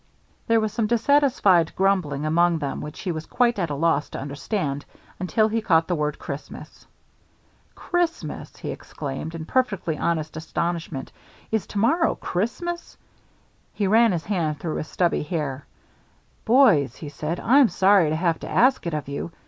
[0.47, 4.19] There was some dissatisfied grumbling among them which he was quite at a loss to
[4.19, 4.83] understand
[5.19, 6.87] until he caught the word "Christmas."
[7.75, 11.11] "Christmas!" he exclaimed, in perfectly honest astonishment.
[11.51, 12.97] "Is to morrow Christmas?"
[13.75, 15.67] He ran his hand through his stubby hair.
[16.45, 19.31] "Boys," he said, "I'm sorry to have to ask it of you.